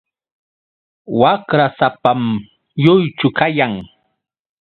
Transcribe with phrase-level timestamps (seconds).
[1.19, 2.21] Waqrasapam
[2.83, 3.73] lluychu kayan.